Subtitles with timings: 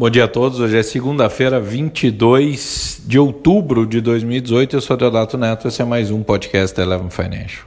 [0.00, 0.60] Bom dia a todos.
[0.60, 4.76] Hoje é segunda-feira, 22 de outubro de 2018.
[4.76, 5.68] Eu sou Deodato Neto.
[5.68, 7.66] Esse é mais um podcast da Eleven Financial.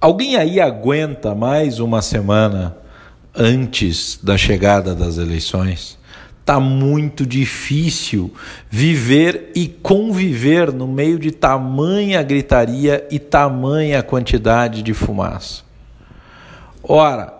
[0.00, 2.76] Alguém aí aguenta mais uma semana
[3.34, 5.98] antes da chegada das eleições?
[6.44, 8.32] Tá muito difícil
[8.70, 15.64] viver e conviver no meio de tamanha gritaria e tamanha quantidade de fumaça.
[16.84, 17.34] Ora,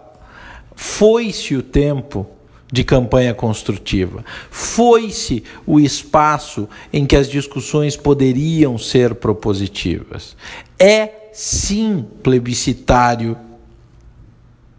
[0.74, 2.33] foi-se o tempo
[2.74, 4.24] de campanha construtiva.
[4.50, 10.36] Foi-se o espaço em que as discussões poderiam ser propositivas.
[10.76, 13.38] É sim plebiscitário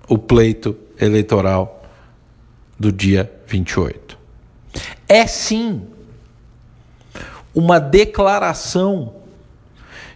[0.10, 1.86] o pleito eleitoral
[2.78, 4.18] do dia 28.
[5.08, 5.84] É sim
[7.54, 9.14] uma declaração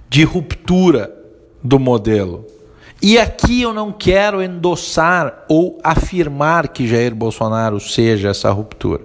[0.10, 1.16] de ruptura
[1.64, 2.46] do modelo
[3.02, 9.04] e aqui eu não quero endossar ou afirmar que Jair Bolsonaro seja essa ruptura.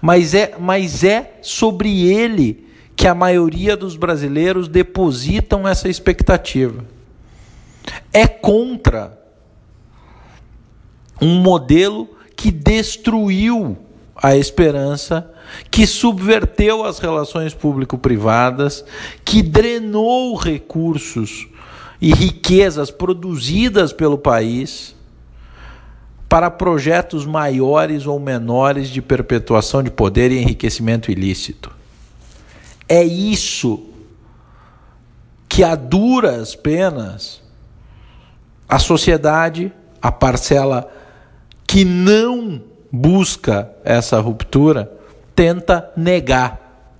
[0.00, 6.84] Mas é, mas é sobre ele que a maioria dos brasileiros depositam essa expectativa.
[8.12, 9.18] É contra
[11.20, 13.76] um modelo que destruiu
[14.16, 15.30] a esperança,
[15.70, 18.84] que subverteu as relações público-privadas,
[19.24, 21.48] que drenou recursos
[22.00, 24.94] e riquezas produzidas pelo país
[26.28, 31.70] para projetos maiores ou menores de perpetuação de poder e enriquecimento ilícito.
[32.88, 33.86] É isso
[35.48, 37.40] que a duras penas
[38.70, 40.88] a sociedade, a parcela
[41.66, 42.62] que não
[42.92, 44.90] busca essa ruptura,
[45.34, 46.94] tenta negar.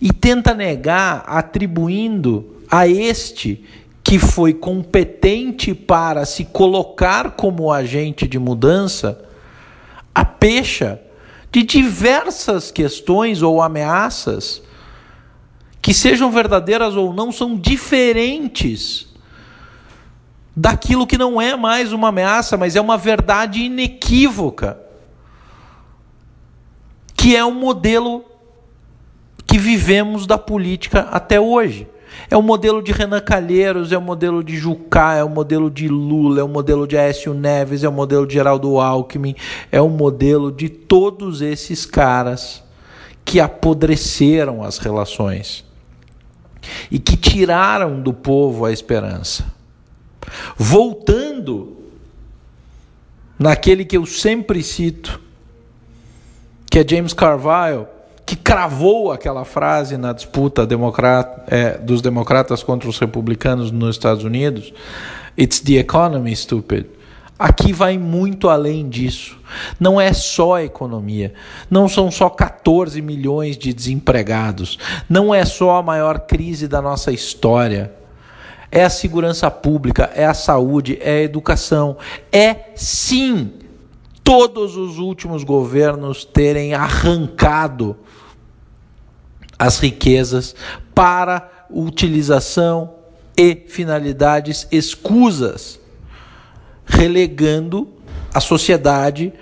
[0.00, 3.62] E tenta negar atribuindo a este
[4.02, 9.24] que foi competente para se colocar como agente de mudança,
[10.14, 11.00] a pecha
[11.50, 14.62] de diversas questões ou ameaças
[15.80, 19.08] que sejam verdadeiras ou não são diferentes
[20.54, 24.78] daquilo que não é mais uma ameaça, mas é uma verdade inequívoca,
[27.16, 28.24] que é o modelo
[29.46, 31.86] que vivemos da política até hoje.
[32.30, 35.88] É o modelo de Renan Calheiros, é o modelo de Jucá, é o modelo de
[35.88, 39.34] Lula, é o modelo de Aécio Neves, é o modelo de Geraldo Alckmin,
[39.70, 42.62] é o modelo de todos esses caras
[43.24, 45.64] que apodreceram as relações
[46.90, 49.44] e que tiraram do povo a esperança.
[50.56, 51.76] Voltando
[53.38, 55.20] naquele que eu sempre cito,
[56.70, 57.86] que é James Carville,
[58.32, 64.24] que cravou aquela frase na disputa democrata, é, dos democratas contra os republicanos nos Estados
[64.24, 64.72] Unidos:
[65.38, 66.86] It's the economy, stupid.
[67.38, 69.38] Aqui vai muito além disso.
[69.78, 71.34] Não é só a economia.
[71.70, 74.78] Não são só 14 milhões de desempregados.
[75.10, 77.92] Não é só a maior crise da nossa história.
[78.70, 81.98] É a segurança pública, é a saúde, é a educação.
[82.32, 83.52] É sim
[84.24, 87.96] todos os últimos governos terem arrancado
[89.62, 90.56] as riquezas
[90.92, 92.94] para utilização
[93.36, 95.78] e finalidades escusas,
[96.84, 97.88] relegando
[98.34, 99.32] a sociedade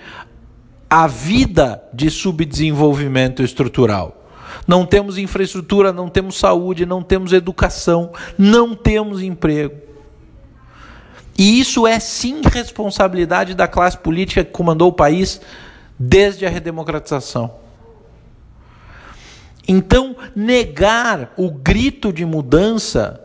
[0.91, 4.23] à vida de subdesenvolvimento estrutural.
[4.67, 9.77] Não temos infraestrutura, não temos saúde, não temos educação, não temos emprego.
[11.39, 15.41] E isso é sim responsabilidade da classe política que comandou o país
[15.99, 17.60] desde a redemocratização.
[19.73, 23.25] Então, negar o grito de mudança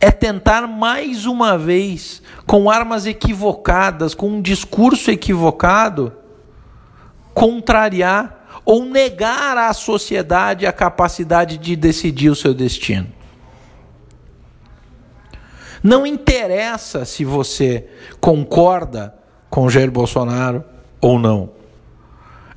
[0.00, 6.10] é tentar mais uma vez, com armas equivocadas, com um discurso equivocado,
[7.34, 13.08] contrariar ou negar à sociedade a capacidade de decidir o seu destino.
[15.82, 17.86] Não interessa se você
[18.22, 19.14] concorda
[19.50, 20.64] com Jair Bolsonaro
[20.98, 21.59] ou não.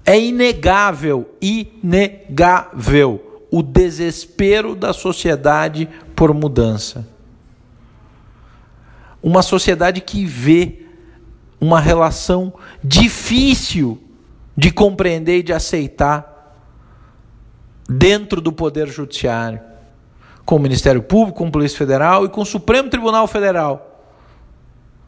[0.06, 7.08] É inegável, inegável o desespero da sociedade por mudança.
[9.22, 10.88] Uma sociedade que vê
[11.62, 12.54] uma relação
[12.84, 14.02] difícil
[14.58, 16.58] de compreender e de aceitar
[17.88, 19.62] dentro do Poder Judiciário,
[20.44, 24.10] com o Ministério Público, com a Polícia Federal e com o Supremo Tribunal Federal,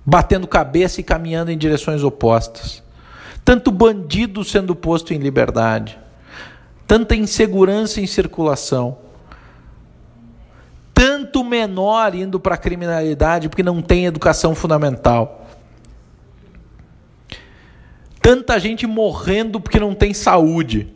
[0.05, 2.84] batendo cabeça e caminhando em direções opostas
[3.45, 5.99] tanto bandido sendo posto em liberdade,
[6.87, 8.97] tanta insegurança em circulação,
[10.91, 15.47] tanto menor indo para a criminalidade porque não tem educação fundamental,
[18.19, 20.91] tanta gente morrendo porque não tem saúde.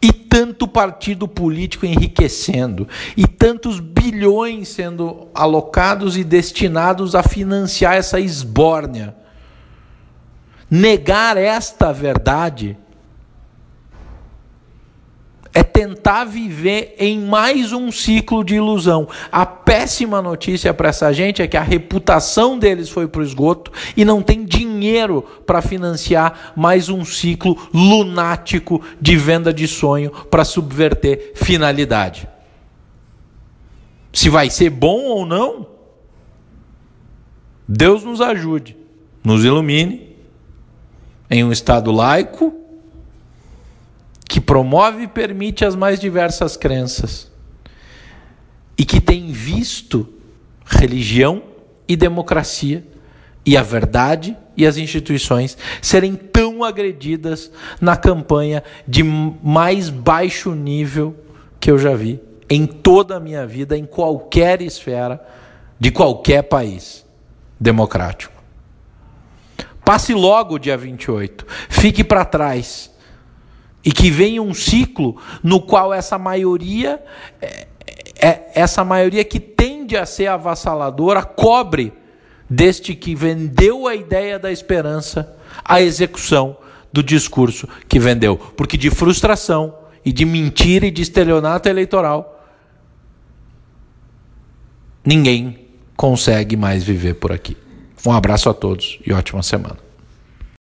[0.00, 8.20] E tanto partido político enriquecendo, e tantos bilhões sendo alocados e destinados a financiar essa
[8.20, 9.16] esbórnia.
[10.70, 12.76] Negar esta verdade
[15.54, 19.08] é tentar viver em mais um ciclo de ilusão.
[19.32, 23.72] A péssima notícia para essa gente é que a reputação deles foi para o esgoto
[23.96, 30.44] e não tem dinheiro para financiar mais um ciclo lunático de venda de sonho para
[30.44, 32.28] subverter finalidade.
[34.12, 35.66] Se vai ser bom ou não,
[37.66, 38.76] Deus nos ajude,
[39.24, 40.07] nos ilumine
[41.30, 42.54] em um estado laico
[44.28, 47.30] que promove e permite as mais diversas crenças
[48.76, 50.08] e que tem visto
[50.64, 51.42] religião
[51.88, 52.86] e democracia
[53.44, 57.50] e a verdade e as instituições serem tão agredidas
[57.80, 61.16] na campanha de mais baixo nível
[61.58, 62.20] que eu já vi
[62.50, 65.24] em toda a minha vida, em qualquer esfera
[65.78, 67.04] de qualquer país
[67.60, 68.37] democrático.
[69.88, 72.90] Passe logo o dia 28, fique para trás
[73.82, 77.02] e que venha um ciclo no qual essa maioria,
[77.40, 77.66] é,
[78.20, 81.94] é, essa maioria que tende a ser avassaladora, cobre
[82.50, 86.58] deste que vendeu a ideia da esperança a execução
[86.92, 88.36] do discurso que vendeu.
[88.36, 89.74] Porque de frustração
[90.04, 92.44] e de mentira e de estelionato eleitoral,
[95.02, 97.56] ninguém consegue mais viver por aqui.
[98.06, 99.87] Um abraço a todos e ótima semana.